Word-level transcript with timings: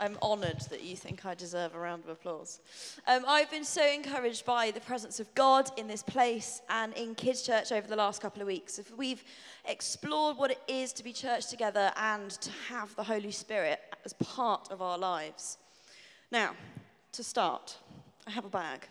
I'm 0.00 0.16
honoured 0.22 0.60
that 0.70 0.82
you 0.82 0.96
think 0.96 1.26
I 1.26 1.34
deserve 1.34 1.74
a 1.74 1.78
round 1.78 2.04
of 2.04 2.10
applause. 2.10 2.60
Um, 3.06 3.24
I've 3.26 3.50
been 3.50 3.64
so 3.64 3.86
encouraged 3.86 4.44
by 4.44 4.70
the 4.70 4.80
presence 4.80 5.20
of 5.20 5.34
God 5.34 5.70
in 5.76 5.88
this 5.88 6.02
place 6.02 6.62
and 6.68 6.92
in 6.94 7.14
Kids 7.14 7.42
Church 7.42 7.72
over 7.72 7.86
the 7.86 7.96
last 7.96 8.20
couple 8.20 8.42
of 8.42 8.48
weeks. 8.48 8.78
If 8.78 8.96
we've 8.96 9.22
explored 9.64 10.36
what 10.36 10.50
it 10.50 10.60
is 10.68 10.92
to 10.94 11.04
be 11.04 11.12
church 11.12 11.48
together 11.48 11.92
and 11.96 12.30
to 12.30 12.50
have 12.68 12.94
the 12.96 13.04
Holy 13.04 13.30
Spirit 13.30 13.80
as 14.04 14.12
part 14.14 14.70
of 14.70 14.80
our 14.80 14.98
lives. 14.98 15.58
Now, 16.30 16.54
to 17.12 17.24
start, 17.24 17.76
I 18.26 18.30
have 18.30 18.44
a 18.44 18.50
bag. 18.50 18.86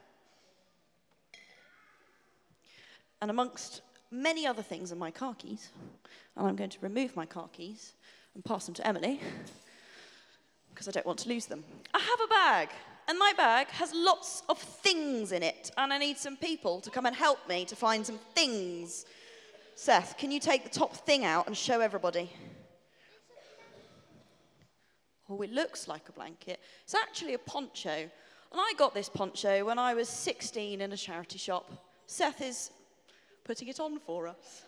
And 3.22 3.32
amongst 3.32 3.82
many 4.12 4.46
other 4.46 4.62
things 4.62 4.92
are 4.92 4.96
my 4.96 5.12
car 5.12 5.34
keys. 5.36 5.70
And 6.36 6.48
I'm 6.48 6.56
going 6.56 6.70
to 6.70 6.80
remove 6.82 7.16
my 7.16 7.26
car 7.26 7.50
keys 7.52 7.94
and 8.34 8.44
pass 8.44 8.66
them 8.66 8.76
to 8.76 8.88
Emily 8.88 9.20
because 10.76 10.90
I 10.90 10.92
don't 10.92 11.06
want 11.06 11.20
to 11.20 11.30
lose 11.30 11.46
them. 11.46 11.64
I 11.94 12.00
have 12.00 12.20
a 12.26 12.28
bag, 12.28 12.70
and 13.08 13.18
my 13.18 13.32
bag 13.38 13.68
has 13.70 13.94
lots 13.96 14.44
of 14.50 14.60
things 14.60 15.32
in 15.32 15.42
it, 15.42 15.72
and 15.78 15.94
I 15.94 15.98
need 15.98 16.18
some 16.18 16.36
people 16.36 16.82
to 16.82 16.90
come 16.90 17.06
and 17.06 17.16
help 17.16 17.48
me 17.48 17.64
to 17.66 17.76
find 17.76 18.06
some 18.06 18.20
things. 18.36 19.06
Seth, 19.76 20.18
can 20.18 20.32
you 20.32 20.40
take 20.40 20.66
the 20.66 20.70
top 20.70 20.94
thing 20.94 21.24
out 21.24 21.48
and 21.48 21.56
show 21.56 21.80
everybody? 21.80 22.30
Oh, 25.30 25.42
it 25.42 25.52
looks 25.52 25.88
like 25.88 26.08
a 26.10 26.12
blanket. 26.12 26.60
It's 26.84 26.94
actually 26.94 27.34
a 27.34 27.40
poncho. 27.40 27.90
And 28.52 28.62
I 28.62 28.74
got 28.78 28.94
this 28.94 29.10
poncho 29.10 29.66
when 29.66 29.80
I 29.80 29.94
was 29.94 30.08
16 30.08 30.82
in 30.82 30.92
a 30.92 30.98
charity 30.98 31.40
shop. 31.40 31.72
Seth 32.06 32.42
is 32.42 32.70
putting 33.44 33.70
it 33.70 33.80
on 33.80 34.00
for 34.00 34.28
us. 34.28 34.64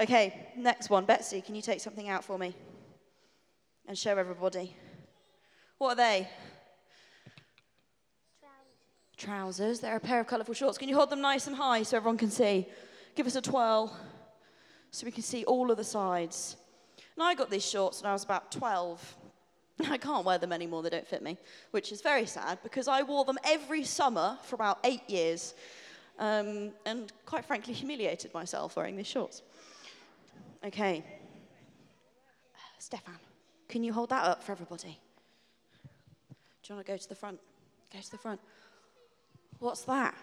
Okay, 0.00 0.50
next 0.56 0.90
one. 0.90 1.04
Betsy, 1.04 1.40
can 1.40 1.54
you 1.54 1.62
take 1.62 1.80
something 1.80 2.08
out 2.08 2.24
for 2.24 2.38
me? 2.38 2.54
And 3.86 3.96
show 3.96 4.16
everybody. 4.16 4.74
What 5.78 5.92
are 5.92 5.96
they? 5.96 6.28
Trousers. 8.40 9.16
Trousers. 9.16 9.80
They're 9.80 9.96
a 9.96 10.00
pair 10.00 10.20
of 10.20 10.26
colourful 10.26 10.54
shorts. 10.54 10.78
Can 10.78 10.88
you 10.88 10.94
hold 10.94 11.10
them 11.10 11.20
nice 11.20 11.46
and 11.46 11.56
high 11.56 11.82
so 11.82 11.96
everyone 11.96 12.18
can 12.18 12.30
see? 12.30 12.66
Give 13.14 13.26
us 13.26 13.36
a 13.36 13.42
twirl 13.42 13.96
so 14.90 15.04
we 15.04 15.12
can 15.12 15.22
see 15.22 15.44
all 15.44 15.70
of 15.70 15.76
the 15.76 15.84
sides. 15.84 16.56
And 17.16 17.22
I 17.22 17.34
got 17.34 17.50
these 17.50 17.68
shorts 17.68 18.02
when 18.02 18.10
I 18.10 18.12
was 18.12 18.24
about 18.24 18.52
12. 18.52 19.16
I 19.90 19.98
can't 19.98 20.24
wear 20.24 20.38
them 20.38 20.52
anymore, 20.52 20.82
they 20.82 20.90
don't 20.90 21.06
fit 21.06 21.22
me, 21.22 21.38
which 21.70 21.92
is 21.92 22.00
very 22.00 22.26
sad 22.26 22.58
because 22.62 22.88
I 22.88 23.02
wore 23.02 23.24
them 23.24 23.38
every 23.44 23.84
summer 23.84 24.38
for 24.44 24.54
about 24.54 24.78
eight 24.84 25.08
years 25.08 25.54
um, 26.18 26.70
and 26.86 27.12
quite 27.26 27.44
frankly 27.44 27.74
humiliated 27.74 28.32
myself 28.34 28.76
wearing 28.76 28.96
these 28.96 29.06
shorts. 29.06 29.42
Okay. 30.64 31.02
Stefan. 32.78 33.14
Can 33.72 33.82
you 33.82 33.94
hold 33.94 34.10
that 34.10 34.26
up 34.26 34.42
for 34.42 34.52
everybody? 34.52 34.98
Do 36.62 36.68
you 36.68 36.74
want 36.74 36.86
to 36.86 36.92
go 36.92 36.98
to 36.98 37.08
the 37.08 37.14
front? 37.14 37.40
Go 37.90 37.98
to 38.00 38.10
the 38.10 38.18
front. 38.18 38.38
What's 39.60 39.80
that? 39.84 40.14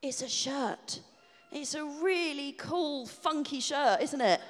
It's 0.00 0.22
a 0.22 0.28
shirt. 0.30 1.00
It's 1.52 1.74
a 1.74 1.84
really 1.84 2.52
cool, 2.52 3.04
funky 3.04 3.60
shirt, 3.60 4.00
isn't 4.00 4.20
it? 4.22 4.40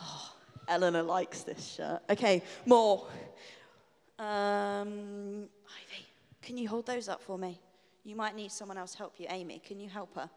Oh, 0.00 0.32
Eleanor 0.68 1.02
likes 1.02 1.42
this 1.42 1.74
shirt. 1.74 2.02
Okay, 2.08 2.40
more. 2.64 3.08
Um, 4.16 5.48
Ivy, 5.66 6.06
can 6.40 6.56
you 6.56 6.68
hold 6.68 6.86
those 6.86 7.08
up 7.08 7.20
for 7.20 7.36
me? 7.36 7.58
You 8.04 8.14
might 8.14 8.36
need 8.36 8.52
someone 8.52 8.78
else 8.78 8.92
to 8.92 8.98
help 8.98 9.14
you. 9.18 9.26
Amy, 9.28 9.60
can 9.66 9.80
you 9.80 9.88
help 9.88 10.14
her? 10.14 10.30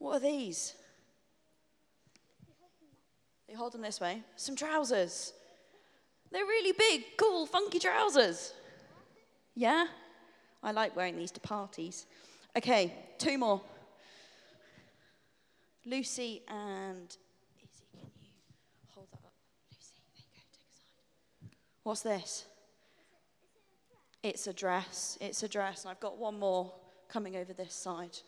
What 0.00 0.16
are 0.16 0.20
these? 0.20 0.74
Hold 3.56 3.72
them 3.72 3.82
this 3.82 4.00
way. 4.00 4.22
Some 4.36 4.54
trousers. 4.54 5.32
They're 6.30 6.44
really 6.44 6.72
big, 6.72 7.16
cool, 7.16 7.46
funky 7.46 7.78
trousers. 7.78 8.52
Yeah? 9.54 9.86
I 10.62 10.72
like 10.72 10.94
wearing 10.94 11.16
these 11.16 11.30
to 11.32 11.40
parties. 11.40 12.06
Okay, 12.56 12.94
two 13.18 13.38
more. 13.38 13.60
Lucy 15.86 16.42
and 16.48 17.16
Izzy, 17.56 17.84
can 17.92 18.10
you 18.20 18.28
hold 18.94 19.08
that 19.10 19.24
up? 19.24 19.32
Lucy, 19.70 19.94
there 20.14 20.24
you 20.26 20.34
go, 20.34 20.42
take 20.52 20.70
a 20.70 21.50
side. 21.50 21.56
What's 21.82 22.02
this? 22.02 22.44
It's 24.22 24.46
a 24.46 24.52
dress. 24.52 25.16
It's 25.20 25.42
a 25.42 25.48
dress. 25.48 25.84
And 25.84 25.90
I've 25.90 26.00
got 26.00 26.18
one 26.18 26.38
more 26.38 26.72
coming 27.08 27.36
over 27.36 27.52
this 27.52 27.74
side. 27.74 28.18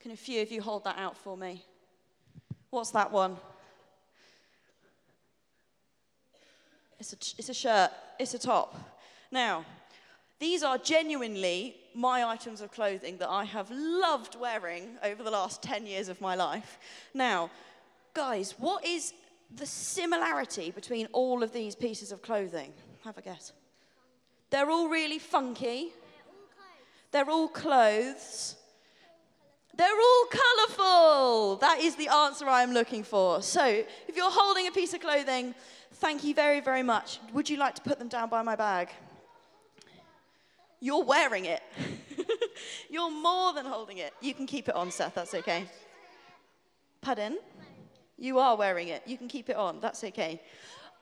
Can 0.00 0.12
a 0.12 0.16
few 0.16 0.40
of 0.42 0.50
you 0.50 0.62
hold 0.62 0.84
that 0.84 0.96
out 0.98 1.16
for 1.16 1.36
me? 1.36 1.64
What's 2.70 2.90
that 2.92 3.12
one? 3.12 3.36
It's 7.02 7.12
a, 7.12 7.16
it's 7.36 7.48
a 7.48 7.54
shirt, 7.54 7.90
it's 8.20 8.34
a 8.34 8.38
top. 8.38 8.76
Now, 9.32 9.64
these 10.38 10.62
are 10.62 10.78
genuinely 10.78 11.74
my 11.94 12.24
items 12.24 12.60
of 12.60 12.70
clothing 12.70 13.16
that 13.18 13.28
I 13.28 13.42
have 13.44 13.68
loved 13.72 14.36
wearing 14.38 14.98
over 15.02 15.24
the 15.24 15.30
last 15.30 15.64
10 15.64 15.84
years 15.84 16.08
of 16.08 16.20
my 16.20 16.36
life. 16.36 16.78
Now, 17.12 17.50
guys, 18.14 18.54
what 18.56 18.84
is 18.84 19.14
the 19.56 19.66
similarity 19.66 20.70
between 20.70 21.08
all 21.12 21.42
of 21.42 21.52
these 21.52 21.74
pieces 21.74 22.12
of 22.12 22.22
clothing? 22.22 22.72
Have 23.04 23.18
a 23.18 23.22
guess. 23.22 23.52
They're 24.50 24.70
all 24.70 24.88
really 24.88 25.18
funky. 25.18 25.88
They're 27.10 27.28
all 27.28 27.48
clothes. 27.48 28.54
They're 29.74 29.88
all 29.88 30.26
colourful. 30.30 31.56
That 31.56 31.80
is 31.80 31.96
the 31.96 32.08
answer 32.08 32.48
I'm 32.48 32.72
looking 32.72 33.04
for. 33.04 33.42
So, 33.42 33.64
if 33.64 34.16
you're 34.16 34.30
holding 34.30 34.66
a 34.66 34.70
piece 34.70 34.92
of 34.94 35.00
clothing 35.00 35.54
Thank 36.02 36.24
you 36.24 36.34
very, 36.34 36.58
very 36.60 36.82
much. 36.82 37.20
Would 37.32 37.48
you 37.48 37.56
like 37.58 37.76
to 37.76 37.82
put 37.82 37.98
them 38.00 38.08
down 38.08 38.28
by 38.28 38.42
my 38.42 38.56
bag? 38.56 38.90
You're 40.80 41.04
wearing 41.04 41.44
it. 41.44 41.62
You're 42.90 43.08
more 43.08 43.52
than 43.52 43.66
holding 43.66 43.98
it. 43.98 44.12
You 44.20 44.34
can 44.34 44.46
keep 44.46 44.68
it 44.68 44.74
on, 44.74 44.90
Seth. 44.90 45.14
That's 45.14 45.32
okay. 45.32 45.64
Pardon? 47.02 47.38
You 48.18 48.40
are 48.40 48.56
wearing 48.56 48.88
it. 48.88 49.02
You 49.06 49.16
can 49.16 49.28
keep 49.28 49.48
it 49.48 49.54
on. 49.54 49.78
That's 49.80 50.02
okay. 50.02 50.42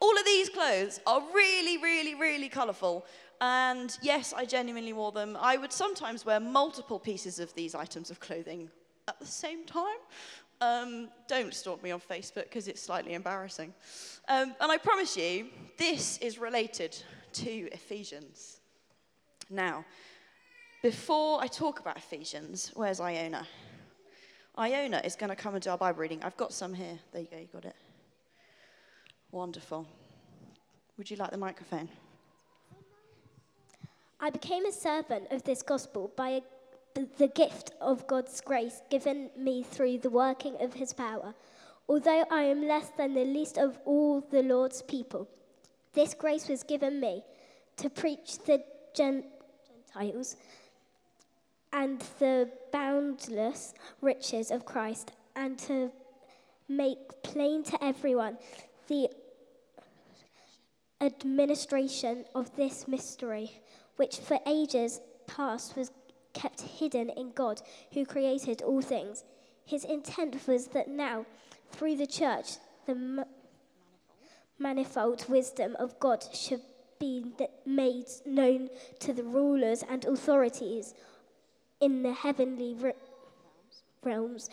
All 0.00 0.18
of 0.18 0.24
these 0.26 0.50
clothes 0.50 1.00
are 1.06 1.22
really, 1.34 1.78
really, 1.78 2.14
really 2.14 2.50
colourful. 2.50 3.06
And 3.40 3.96
yes, 4.02 4.34
I 4.36 4.44
genuinely 4.44 4.92
wore 4.92 5.12
them. 5.12 5.36
I 5.40 5.56
would 5.56 5.72
sometimes 5.72 6.26
wear 6.26 6.40
multiple 6.40 6.98
pieces 6.98 7.38
of 7.38 7.54
these 7.54 7.74
items 7.74 8.10
of 8.10 8.20
clothing 8.20 8.68
at 9.08 9.18
the 9.18 9.26
same 9.26 9.64
time. 9.64 9.96
Um, 10.60 11.08
don't 11.26 11.54
stalk 11.54 11.82
me 11.82 11.90
on 11.90 12.00
Facebook 12.00 12.44
because 12.44 12.68
it's 12.68 12.82
slightly 12.82 13.14
embarrassing. 13.14 13.72
Um, 14.28 14.54
and 14.60 14.70
I 14.70 14.76
promise 14.76 15.16
you, 15.16 15.46
this 15.78 16.18
is 16.18 16.38
related 16.38 16.96
to 17.32 17.68
Ephesians. 17.72 18.60
Now, 19.48 19.86
before 20.82 21.42
I 21.42 21.46
talk 21.46 21.80
about 21.80 21.96
Ephesians, 21.96 22.72
where's 22.74 23.00
Iona? 23.00 23.46
Iona 24.58 25.00
is 25.02 25.16
going 25.16 25.30
to 25.30 25.36
come 25.36 25.54
and 25.54 25.62
do 25.62 25.70
our 25.70 25.78
Bible 25.78 26.00
reading. 26.00 26.22
I've 26.22 26.36
got 26.36 26.52
some 26.52 26.74
here. 26.74 26.98
There 27.12 27.22
you 27.22 27.28
go, 27.30 27.38
you 27.38 27.48
got 27.50 27.64
it. 27.64 27.76
Wonderful. 29.30 29.86
Would 30.98 31.10
you 31.10 31.16
like 31.16 31.30
the 31.30 31.38
microphone? 31.38 31.88
I 34.20 34.30
became 34.30 34.66
a 34.66 34.72
servant 34.72 35.28
of 35.30 35.44
this 35.44 35.62
gospel 35.62 36.12
by 36.14 36.42
the 37.16 37.28
gift 37.28 37.72
of 37.80 38.06
God's 38.06 38.40
grace 38.40 38.82
given 38.90 39.30
me 39.36 39.62
through 39.62 39.98
the 39.98 40.10
working 40.10 40.56
of 40.60 40.74
his 40.74 40.92
power. 40.92 41.34
Although 41.88 42.24
I 42.30 42.42
am 42.42 42.66
less 42.66 42.90
than 42.96 43.14
the 43.14 43.24
least 43.24 43.56
of 43.56 43.78
all 43.84 44.20
the 44.20 44.42
Lord's 44.42 44.82
people, 44.82 45.26
this 45.94 46.14
grace 46.14 46.48
was 46.48 46.62
given 46.62 47.00
me 47.00 47.22
to 47.78 47.88
preach 47.88 48.38
the 48.44 48.62
Gentiles 48.94 50.36
and 51.72 52.00
the 52.18 52.50
boundless 52.72 53.74
riches 54.00 54.50
of 54.50 54.64
Christ 54.64 55.12
and 55.34 55.58
to 55.60 55.90
make 56.68 57.22
plain 57.22 57.64
to 57.64 57.82
everyone 57.82 58.36
the 58.88 59.08
administration 61.00 62.24
of 62.34 62.54
this 62.56 62.86
mystery, 62.86 63.50
which 64.00 64.16
for 64.16 64.38
ages 64.46 64.98
past 65.26 65.76
was 65.76 65.90
kept 66.32 66.62
hidden 66.62 67.10
in 67.10 67.32
God 67.32 67.60
who 67.92 68.06
created 68.06 68.62
all 68.62 68.80
things. 68.80 69.24
His 69.66 69.84
intent 69.84 70.48
was 70.48 70.68
that 70.68 70.88
now, 70.88 71.26
through 71.70 71.96
the 71.96 72.06
church, 72.06 72.56
the 72.86 73.26
manifold 74.58 75.28
wisdom 75.28 75.76
of 75.78 76.00
God 76.00 76.24
should 76.32 76.62
be 76.98 77.26
made 77.66 78.06
known 78.24 78.70
to 79.00 79.12
the 79.12 79.22
rulers 79.22 79.84
and 79.86 80.02
authorities 80.06 80.94
in 81.82 82.02
the 82.02 82.14
heavenly 82.14 82.74
realms 84.02 84.48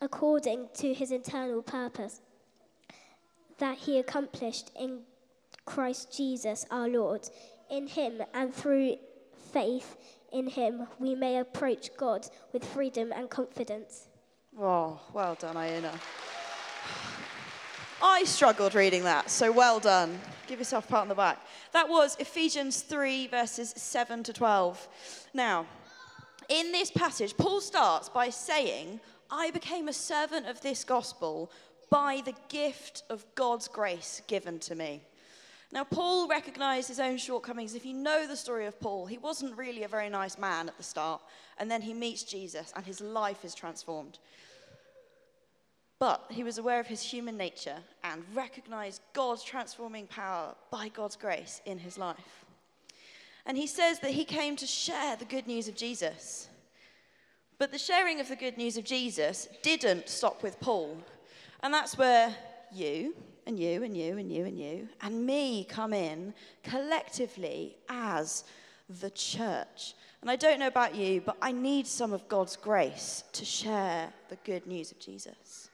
according 0.00 0.68
to 0.74 0.94
his 0.94 1.10
internal 1.10 1.62
purpose 1.62 2.20
that 3.58 3.76
he 3.78 3.98
accomplished 3.98 4.70
in 4.78 5.00
Christ 5.64 6.16
Jesus 6.16 6.64
our 6.70 6.88
Lord. 6.88 7.28
In 7.74 7.88
him 7.88 8.22
and 8.32 8.54
through 8.54 8.98
faith 9.52 9.96
in 10.32 10.46
him 10.46 10.86
we 11.00 11.16
may 11.16 11.38
approach 11.38 11.90
God 11.96 12.24
with 12.52 12.64
freedom 12.64 13.12
and 13.12 13.28
confidence. 13.28 14.06
Oh, 14.56 15.00
well 15.12 15.34
done, 15.34 15.56
Iona. 15.56 15.90
I 18.00 18.22
struggled 18.26 18.76
reading 18.76 19.02
that, 19.02 19.28
so 19.28 19.50
well 19.50 19.80
done. 19.80 20.20
Give 20.46 20.60
yourself 20.60 20.84
a 20.84 20.88
pat 20.88 21.00
on 21.00 21.08
the 21.08 21.16
back. 21.16 21.40
That 21.72 21.88
was 21.88 22.16
Ephesians 22.20 22.82
3, 22.82 23.26
verses 23.26 23.74
7 23.76 24.22
to 24.22 24.32
12. 24.32 24.88
Now, 25.34 25.66
in 26.48 26.70
this 26.70 26.92
passage, 26.92 27.36
Paul 27.36 27.60
starts 27.60 28.08
by 28.08 28.30
saying, 28.30 29.00
I 29.32 29.50
became 29.50 29.88
a 29.88 29.92
servant 29.92 30.46
of 30.46 30.60
this 30.60 30.84
gospel 30.84 31.50
by 31.90 32.22
the 32.24 32.34
gift 32.48 33.02
of 33.10 33.26
God's 33.34 33.66
grace 33.66 34.22
given 34.28 34.60
to 34.60 34.76
me. 34.76 35.02
Now, 35.74 35.82
Paul 35.82 36.28
recognized 36.28 36.86
his 36.86 37.00
own 37.00 37.16
shortcomings. 37.16 37.74
If 37.74 37.84
you 37.84 37.94
know 37.94 38.28
the 38.28 38.36
story 38.36 38.66
of 38.66 38.78
Paul, 38.78 39.06
he 39.06 39.18
wasn't 39.18 39.58
really 39.58 39.82
a 39.82 39.88
very 39.88 40.08
nice 40.08 40.38
man 40.38 40.68
at 40.68 40.76
the 40.76 40.84
start, 40.84 41.20
and 41.58 41.68
then 41.68 41.82
he 41.82 41.92
meets 41.92 42.22
Jesus, 42.22 42.72
and 42.76 42.86
his 42.86 43.00
life 43.00 43.44
is 43.44 43.56
transformed. 43.56 44.20
But 45.98 46.26
he 46.30 46.44
was 46.44 46.58
aware 46.58 46.78
of 46.78 46.86
his 46.86 47.02
human 47.02 47.36
nature 47.36 47.78
and 48.04 48.22
recognized 48.34 49.00
God's 49.14 49.42
transforming 49.42 50.06
power 50.06 50.54
by 50.70 50.90
God's 50.90 51.16
grace 51.16 51.60
in 51.66 51.78
his 51.78 51.98
life. 51.98 52.44
And 53.44 53.58
he 53.58 53.66
says 53.66 53.98
that 53.98 54.12
he 54.12 54.24
came 54.24 54.54
to 54.56 54.66
share 54.66 55.16
the 55.16 55.24
good 55.24 55.48
news 55.48 55.66
of 55.66 55.74
Jesus. 55.74 56.48
But 57.58 57.72
the 57.72 57.78
sharing 57.78 58.20
of 58.20 58.28
the 58.28 58.36
good 58.36 58.56
news 58.56 58.76
of 58.76 58.84
Jesus 58.84 59.48
didn't 59.62 60.08
stop 60.08 60.40
with 60.40 60.60
Paul. 60.60 60.98
And 61.64 61.74
that's 61.74 61.98
where 61.98 62.32
you 62.72 63.16
and 63.46 63.58
you 63.58 63.82
and 63.82 63.96
you 63.96 64.18
and 64.18 64.30
you 64.30 64.44
and 64.44 64.58
you 64.58 64.88
and 65.02 65.26
me 65.26 65.64
come 65.64 65.92
in 65.92 66.34
collectively 66.62 67.76
as 67.88 68.44
the 69.00 69.10
church. 69.10 69.94
And 70.20 70.30
I 70.30 70.36
don't 70.36 70.58
know 70.58 70.66
about 70.66 70.94
you, 70.94 71.20
but 71.20 71.36
I 71.42 71.52
need 71.52 71.86
some 71.86 72.12
of 72.12 72.26
God's 72.28 72.56
grace 72.56 73.24
to 73.32 73.44
share 73.44 74.12
the 74.28 74.36
good 74.44 74.66
news 74.66 74.90
of 74.90 74.98
Jesus. 74.98 75.68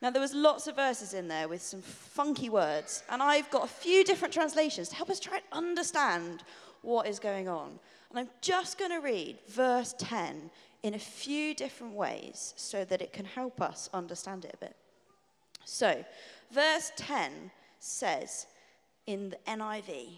Now, 0.00 0.10
there 0.10 0.20
was 0.20 0.34
lots 0.34 0.66
of 0.66 0.74
verses 0.74 1.14
in 1.14 1.28
there 1.28 1.46
with 1.48 1.62
some 1.62 1.80
funky 1.80 2.50
words, 2.50 3.04
and 3.08 3.22
I've 3.22 3.48
got 3.50 3.64
a 3.64 3.68
few 3.68 4.02
different 4.04 4.34
translations 4.34 4.88
to 4.88 4.96
help 4.96 5.10
us 5.10 5.20
try 5.20 5.36
and 5.36 5.44
understand 5.52 6.42
what 6.80 7.06
is 7.06 7.20
going 7.20 7.48
on. 7.48 7.78
And 8.10 8.18
I'm 8.18 8.28
just 8.40 8.78
going 8.78 8.90
to 8.90 8.98
read 8.98 9.38
verse 9.48 9.94
10 9.98 10.50
in 10.82 10.94
a 10.94 10.98
few 10.98 11.54
different 11.54 11.94
ways 11.94 12.52
so 12.56 12.84
that 12.84 13.00
it 13.00 13.12
can 13.12 13.24
help 13.24 13.60
us 13.60 13.88
understand 13.94 14.44
it 14.44 14.54
a 14.54 14.56
bit. 14.56 14.76
So, 15.64 16.04
verse 16.52 16.92
10 16.96 17.50
says 17.78 18.46
in 19.06 19.30
the 19.30 19.38
NIV 19.46 20.08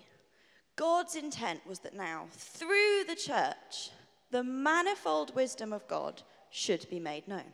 God's 0.76 1.14
intent 1.14 1.60
was 1.66 1.78
that 1.80 1.94
now, 1.94 2.26
through 2.32 3.04
the 3.06 3.14
church, 3.14 3.90
the 4.30 4.42
manifold 4.42 5.34
wisdom 5.34 5.72
of 5.72 5.86
God 5.86 6.22
should 6.50 6.88
be 6.90 6.98
made 6.98 7.28
known. 7.28 7.52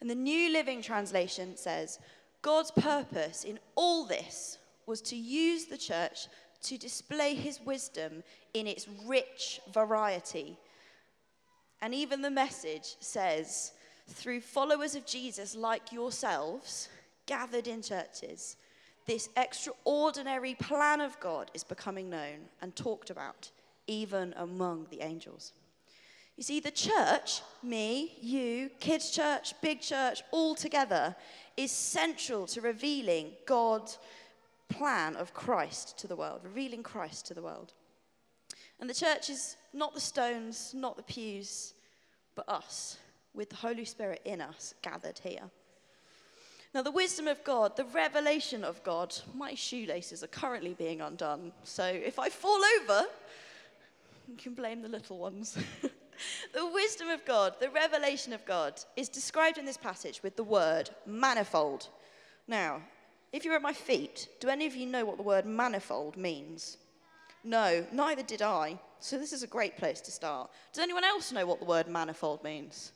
And 0.00 0.10
the 0.10 0.14
New 0.14 0.52
Living 0.52 0.82
Translation 0.82 1.56
says, 1.56 1.98
God's 2.42 2.70
purpose 2.72 3.44
in 3.44 3.58
all 3.76 4.04
this 4.04 4.58
was 4.84 5.00
to 5.02 5.16
use 5.16 5.66
the 5.66 5.78
church 5.78 6.26
to 6.64 6.76
display 6.76 7.34
his 7.34 7.60
wisdom 7.60 8.22
in 8.52 8.66
its 8.66 8.86
rich 9.06 9.60
variety. 9.72 10.58
And 11.80 11.94
even 11.94 12.20
the 12.20 12.30
message 12.30 12.96
says, 13.00 13.72
through 14.08 14.40
followers 14.40 14.94
of 14.94 15.06
Jesus 15.06 15.56
like 15.56 15.92
yourselves, 15.92 16.88
gathered 17.32 17.66
in 17.66 17.80
churches, 17.80 18.58
this 19.06 19.30
extraordinary 19.38 20.54
plan 20.54 21.00
of 21.00 21.18
God 21.18 21.50
is 21.54 21.64
becoming 21.64 22.10
known 22.10 22.40
and 22.60 22.76
talked 22.76 23.08
about, 23.08 23.50
even 23.86 24.34
among 24.36 24.86
the 24.90 25.00
angels. 25.00 25.54
You 26.36 26.42
see, 26.42 26.60
the 26.60 26.70
church, 26.70 27.40
me, 27.62 28.12
you, 28.20 28.68
kids' 28.80 29.10
church, 29.10 29.54
big 29.62 29.80
church, 29.80 30.22
all 30.30 30.54
together, 30.54 31.16
is 31.56 31.72
central 31.72 32.46
to 32.48 32.60
revealing 32.60 33.30
God's 33.46 33.98
plan 34.68 35.16
of 35.16 35.32
Christ 35.32 35.98
to 36.00 36.06
the 36.06 36.16
world, 36.16 36.40
revealing 36.44 36.82
Christ 36.82 37.24
to 37.28 37.34
the 37.34 37.42
world. 37.42 37.72
And 38.78 38.90
the 38.90 38.94
church 38.94 39.30
is 39.30 39.56
not 39.72 39.94
the 39.94 40.00
stones, 40.00 40.74
not 40.74 40.98
the 40.98 41.02
pews, 41.02 41.72
but 42.34 42.46
us, 42.46 42.98
with 43.32 43.48
the 43.48 43.56
Holy 43.56 43.86
Spirit 43.86 44.20
in 44.26 44.42
us, 44.42 44.74
gathered 44.82 45.18
here. 45.18 45.50
Now, 46.74 46.80
the 46.80 46.90
wisdom 46.90 47.28
of 47.28 47.44
God, 47.44 47.76
the 47.76 47.84
revelation 47.84 48.64
of 48.64 48.82
God, 48.82 49.14
my 49.34 49.54
shoelaces 49.54 50.22
are 50.24 50.28
currently 50.28 50.72
being 50.72 51.02
undone. 51.02 51.52
So 51.64 51.84
if 51.84 52.18
I 52.18 52.30
fall 52.30 52.60
over, 52.80 53.04
you 54.26 54.36
can 54.38 54.54
blame 54.54 54.80
the 54.80 54.88
little 54.88 55.18
ones. 55.18 55.58
the 56.54 56.66
wisdom 56.66 57.08
of 57.08 57.24
God, 57.26 57.54
the 57.60 57.68
revelation 57.68 58.32
of 58.32 58.44
God, 58.46 58.80
is 58.96 59.10
described 59.10 59.58
in 59.58 59.66
this 59.66 59.76
passage 59.76 60.22
with 60.22 60.36
the 60.36 60.44
word 60.44 60.88
manifold. 61.04 61.88
Now, 62.48 62.80
if 63.32 63.44
you're 63.44 63.54
at 63.54 63.62
my 63.62 63.74
feet, 63.74 64.28
do 64.40 64.48
any 64.48 64.66
of 64.66 64.74
you 64.74 64.86
know 64.86 65.04
what 65.04 65.18
the 65.18 65.22
word 65.22 65.44
manifold 65.44 66.16
means? 66.16 66.78
No, 67.44 67.84
neither 67.92 68.22
did 68.22 68.40
I. 68.40 68.78
So 68.98 69.18
this 69.18 69.32
is 69.32 69.42
a 69.42 69.48
great 69.48 69.76
place 69.76 70.00
to 70.02 70.10
start. 70.10 70.50
Does 70.72 70.82
anyone 70.82 71.04
else 71.04 71.32
know 71.32 71.44
what 71.44 71.58
the 71.58 71.66
word 71.66 71.88
manifold 71.88 72.42
means? 72.44 72.92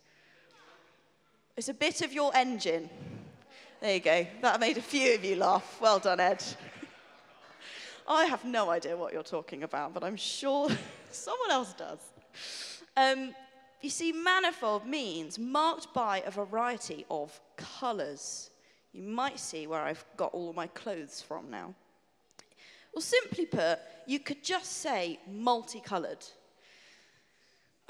It's 1.57 1.69
a 1.69 1.75
bit 1.75 2.01
of 2.01 2.13
your 2.13 2.35
engine. 2.35 2.89
There 3.81 3.93
you 3.93 4.01
go. 4.01 4.27
That 4.41 4.59
made 4.59 4.79
a 4.79 4.83
few 4.83 5.15
of 5.15 5.25
you 5.25 5.37
laugh. 5.37 5.79
Well 5.81 5.99
done, 5.99 6.19
Ed. 6.19 6.43
I 8.09 8.25
have 8.25 8.45
no 8.45 8.71
idea 8.71 8.97
what 8.97 9.13
you're 9.13 9.23
talking 9.23 9.65
about, 9.65 9.93
but 9.93 10.03
I'm 10.03 10.17
sure 10.17 10.71
someone 11.11 11.51
else 11.51 11.75
does. 11.75 11.99
Um, 12.97 13.35
you 13.83 13.91
see, 13.91 14.13
manifold 14.13 14.87
means 14.87 15.39
marked 15.39 15.93
by 15.93 16.23
a 16.25 16.31
variety 16.31 17.05
of 17.11 17.39
colours. 17.57 18.51
You 18.93 19.03
might 19.03 19.39
see 19.39 19.67
where 19.67 19.83
I've 19.83 20.05
got 20.17 20.33
all 20.33 20.55
my 20.55 20.69
clothes 20.69 21.21
from 21.21 21.51
now. 21.51 21.75
Well, 22.95 23.03
simply 23.03 23.45
put, 23.45 23.79
you 24.07 24.21
could 24.21 24.43
just 24.43 24.81
say 24.81 25.19
multicoloured. 25.31 26.25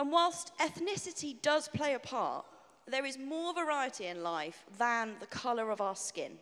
And 0.00 0.11
whilst 0.11 0.50
ethnicity 0.59 1.41
does 1.43 1.69
play 1.69 1.94
a 1.94 2.00
part, 2.00 2.44
there 2.88 3.05
is 3.05 3.19
more 3.19 3.53
variety 3.53 4.06
in 4.06 4.23
life 4.23 4.65
than 4.79 5.15
the 5.21 5.27
colour 5.27 5.71
of 5.71 5.81
our 5.81 5.97
skin. 5.97 6.33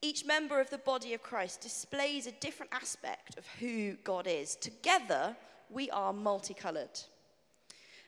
Each 0.00 0.24
member 0.24 0.60
of 0.60 0.70
the 0.70 0.78
body 0.78 1.14
of 1.14 1.22
Christ 1.22 1.60
displays 1.60 2.26
a 2.26 2.32
different 2.32 2.72
aspect 2.72 3.36
of 3.36 3.46
who 3.58 3.94
God 4.04 4.26
is. 4.28 4.54
Together, 4.56 5.36
we 5.70 5.90
are 5.90 6.12
multicoloured. 6.12 7.00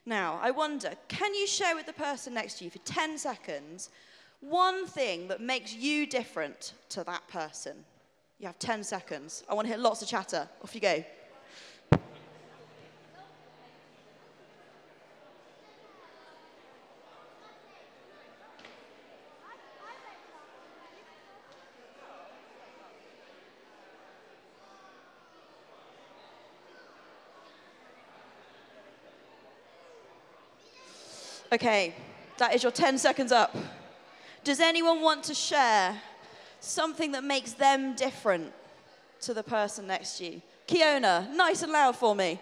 Now, 0.07 0.39
I 0.43 0.51
wonder 0.51 0.93
can 1.09 1.35
you 1.35 1.47
share 1.47 1.75
with 1.75 1.87
the 1.87 1.93
person 1.93 2.35
next 2.35 2.59
to 2.59 2.65
you 2.65 2.71
for 2.71 2.79
10 2.79 3.19
seconds 3.19 3.91
one 4.41 4.87
thing 4.87 5.29
that 5.29 5.41
makes 5.41 5.75
you 5.75 6.07
different 6.07 6.75
to 6.91 7.05
that 7.05 7.27
person? 7.29 7.85
You 8.39 8.47
have 8.47 8.59
10 8.59 8.85
seconds. 8.85 9.45
I 9.49 9.55
want 9.55 9.67
to 9.67 9.75
hear 9.75 9.83
lots 9.83 10.01
of 10.01 10.09
chatter. 10.09 10.49
Off 10.63 10.75
you 10.75 10.81
go. 10.81 11.05
Okay, 31.53 31.95
that 32.39 32.55
is 32.55 32.63
your 32.63 32.71
10 32.71 32.97
seconds 32.99 33.33
up. 33.33 33.57
Does 34.45 34.61
anyone 34.61 35.01
want 35.01 35.25
to 35.25 35.35
share 35.35 36.01
something 36.61 37.13
that 37.13 37.25
makes 37.25 37.53
them 37.55 37.95
different 37.97 38.53
to 39.23 39.35
the 39.35 39.43
person 39.43 39.89
next 39.89 40.19
to 40.19 40.27
you? 40.27 40.43
Kiona, 40.69 41.29
nice 41.35 41.63
and 41.63 41.73
loud 41.73 41.97
for 41.97 42.15
me. 42.15 42.41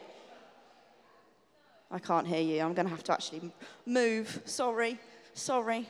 I 1.90 1.98
can't 1.98 2.26
hear 2.26 2.40
you. 2.40 2.60
I'm 2.60 2.74
going 2.74 2.86
to 2.86 2.90
have 2.90 3.02
to 3.04 3.12
actually 3.12 3.50
move. 3.86 4.42
Sorry, 4.44 4.98
sorry. 5.32 5.88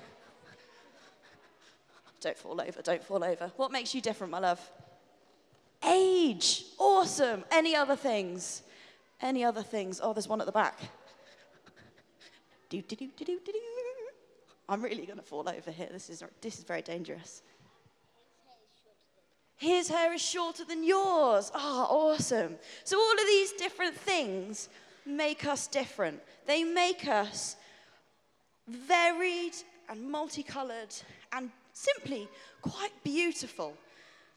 Don't 2.21 2.39
fall 2.39 2.61
over, 2.61 2.83
don't 2.83 3.03
fall 3.03 3.25
over. 3.25 3.51
What 3.57 3.73
makes 3.73 3.95
you 3.95 4.01
different, 4.01 4.31
my 4.31 4.39
love? 4.39 4.61
Age. 5.85 6.65
Awesome. 6.79 7.45
Any 7.51 7.75
other 7.75 7.97
things? 7.97 8.63
Any 9.21 9.45
other 9.45 9.63
things? 9.63 10.01
Oh, 10.03 10.13
there's 10.13 10.29
one 10.29 10.41
at 10.41 10.47
the 10.47 10.53
back. 10.53 10.79
Do, 12.69 12.83
do, 12.83 12.97
do, 12.97 13.09
do, 13.17 13.25
do, 13.25 13.39
do. 13.45 13.53
I'm 14.69 14.83
really 14.83 15.07
going 15.07 15.19
to 15.19 15.25
fall 15.25 15.49
over 15.49 15.71
here. 15.71 15.89
This 15.91 16.11
is, 16.11 16.23
this 16.43 16.59
is 16.59 16.65
very 16.65 16.83
dangerous. 16.83 17.43
His 19.57 19.89
hair 19.89 20.13
is 20.13 20.23
shorter 20.23 20.65
than 20.65 20.85
yours. 20.85 21.51
Ah, 21.55 21.87
oh, 21.91 22.13
awesome. 22.13 22.57
So, 22.85 22.99
all 22.99 23.13
of 23.13 23.27
these 23.27 23.53
different 23.53 23.97
things 23.97 24.69
make 25.05 25.47
us 25.47 25.67
different. 25.67 26.21
They 26.47 26.63
make 26.63 27.09
us 27.09 27.57
varied 28.69 29.55
and 29.89 30.11
multicolored 30.11 30.95
and 31.33 31.51
simply 31.73 32.29
quite 32.63 32.93
beautiful. 33.03 33.75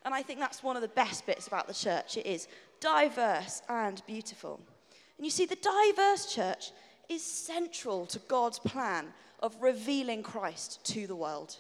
And 0.06 0.14
I 0.16 0.24
think 0.24 0.40
that's 0.40 0.64
one 0.64 0.76
of 0.76 0.82
the 0.82 0.88
best 0.88 1.26
bits 1.26 1.48
about 1.48 1.68
the 1.68 1.74
church. 1.74 2.18
It 2.18 2.26
is 2.26 2.48
diverse 2.80 3.62
and 3.70 4.02
beautiful. 4.08 4.60
And 5.18 5.26
you 5.26 5.30
see, 5.30 5.46
the 5.46 5.58
diverse 5.58 6.34
church 6.34 6.72
is 7.12 7.22
central 7.22 8.06
to 8.06 8.20
God's 8.20 8.58
plan 8.58 9.08
of 9.42 9.62
revealing 9.62 10.24
Christ 10.24 10.84
to 10.86 11.08
the 11.08 11.16
world. 11.16 11.58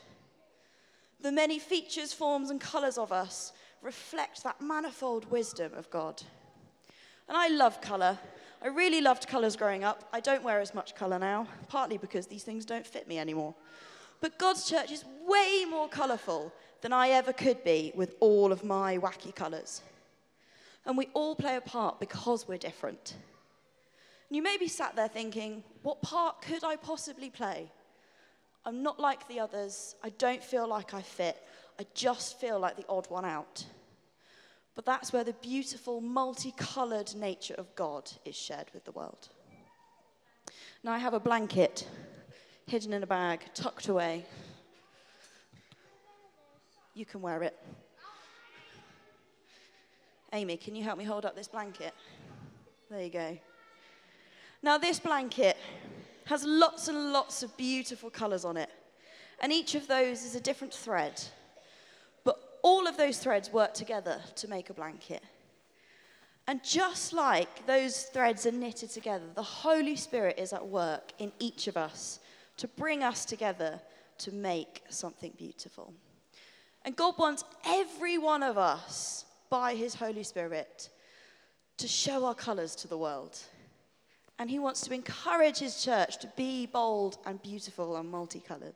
The 1.22 1.32
many 1.32 1.60
features, 1.60 2.14
forms, 2.14 2.50
and 2.50 2.60
colours 2.60 2.98
of 2.98 3.12
us 3.12 3.52
reflect 3.82 4.44
that 4.44 4.62
manifold 4.62 5.30
wisdom 5.30 5.74
of 5.76 5.90
God. 5.92 6.24
And 7.28 7.38
I 7.38 7.50
love 7.50 7.82
colour. 7.82 8.18
I 8.62 8.68
really 8.68 9.02
loved 9.02 9.28
colours 9.28 9.58
growing 9.58 9.84
up. 9.84 10.08
I 10.14 10.22
don't 10.22 10.44
wear 10.44 10.62
as 10.62 10.74
much 10.74 10.96
colour 10.96 11.20
now, 11.20 11.48
partly 11.68 11.98
because 11.98 12.28
these 12.28 12.44
things 12.44 12.64
don't 12.64 12.88
fit 12.88 13.08
me 13.08 13.20
anymore. 13.20 13.54
But 14.22 14.40
God's 14.40 14.70
church 14.70 14.92
is 14.92 15.04
way 15.28 15.66
more 15.70 15.90
colourful 15.90 16.54
than 16.82 16.94
I 16.94 17.10
ever 17.10 17.34
could 17.34 17.64
be 17.64 17.92
with 17.94 18.16
all 18.22 18.52
of 18.52 18.64
my 18.64 18.98
wacky 18.98 19.36
colours. 19.36 19.82
And 20.86 20.98
we 20.98 21.10
all 21.14 21.36
play 21.36 21.58
a 21.58 21.62
part 21.62 22.00
because 22.00 22.48
we're 22.48 22.58
different. 22.58 23.16
You 24.32 24.42
may 24.42 24.56
be 24.56 24.70
sat 24.70 24.96
there 24.96 25.10
thinking, 25.10 25.62
what 25.84 26.02
part 26.02 26.42
could 26.42 26.64
I 26.64 26.78
possibly 26.78 27.30
play? 27.30 27.70
I'm 28.66 28.82
not 28.82 28.98
like 28.98 29.28
the 29.28 29.42
others. 29.42 29.96
I 30.02 30.10
don't 30.12 30.42
feel 30.42 30.66
like 30.70 30.94
I 30.94 31.02
fit. 31.02 31.46
I 31.78 31.86
just 31.94 32.40
feel 32.40 32.58
like 32.58 32.78
the 32.78 32.86
odd 32.88 33.10
one 33.10 33.26
out. 33.26 33.66
But 34.74 34.86
that's 34.86 35.12
where 35.12 35.26
the 35.26 35.34
beautiful, 35.34 36.00
multicoloured 36.00 37.14
nature 37.14 37.56
of 37.58 37.76
God 37.76 38.10
is 38.24 38.34
shared 38.34 38.72
with 38.74 38.86
the 38.86 38.94
world. 38.94 39.28
Now, 40.82 40.94
I 40.94 40.98
have 40.98 41.14
a 41.14 41.20
blanket 41.20 41.86
hidden 42.68 42.94
in 42.94 43.04
a 43.04 43.08
bag, 43.08 43.42
tucked 43.54 43.90
away. 43.90 44.26
You 46.94 47.06
can 47.06 47.22
wear 47.22 47.44
it. 47.44 47.60
Amy, 50.32 50.56
can 50.56 50.74
you 50.74 50.84
help 50.86 50.98
me 50.98 51.04
hold 51.04 51.26
up 51.26 51.36
this 51.36 51.50
blanket? 51.50 51.94
There 52.90 53.04
you 53.04 53.10
go. 53.10 53.38
Now, 54.64 54.78
this 54.78 55.00
blanket 55.00 55.58
has 56.26 56.44
lots 56.44 56.88
and 56.88 57.12
lots 57.12 57.44
of 57.44 57.56
beautiful 57.58 58.10
colours 58.10 58.46
on 58.46 58.58
it, 58.58 58.70
and 59.42 59.52
each 59.52 59.76
of 59.76 59.88
those 59.88 60.24
is 60.24 60.36
a 60.36 60.40
different 60.40 60.74
thread. 60.74 61.22
But 62.24 62.60
all 62.62 62.88
of 62.88 62.96
those 62.96 63.18
threads 63.18 63.52
work 63.52 63.74
together 63.74 64.22
to 64.36 64.48
make 64.48 64.70
a 64.70 64.74
blanket. 64.74 65.24
And 66.48 66.64
just 66.64 67.14
like 67.14 67.66
those 67.66 68.04
threads 68.04 68.46
are 68.46 68.52
knitted 68.52 68.90
together, 68.90 69.26
the 69.36 69.44
Holy 69.44 69.96
Spirit 69.96 70.38
is 70.38 70.54
at 70.54 70.66
work 70.66 71.12
in 71.18 71.32
each 71.40 71.68
of 71.68 71.78
us 71.78 72.20
to 72.58 72.68
bring 72.68 73.04
us 73.04 73.26
together 73.26 73.80
to 74.20 74.32
make 74.32 74.84
something 74.90 75.34
beautiful. 75.38 75.94
And 76.84 76.96
God 76.96 77.18
wants 77.18 77.44
every 77.66 78.18
one 78.18 78.44
of 78.44 78.58
us, 78.58 79.26
by 79.50 79.76
His 79.76 79.96
Holy 79.96 80.24
Spirit, 80.24 80.90
to 81.78 81.88
show 81.88 82.26
our 82.26 82.36
colours 82.36 82.76
to 82.78 82.88
the 82.88 82.98
world. 82.98 83.40
And 84.42 84.50
He 84.50 84.58
wants 84.58 84.82
to 84.82 84.94
encourage 84.96 85.60
His 85.60 85.84
church 85.84 86.18
to 86.18 86.28
be 86.36 86.66
bold 86.66 87.20
and 87.28 87.40
beautiful 87.44 87.96
and 87.98 88.10
multicoloured. 88.10 88.74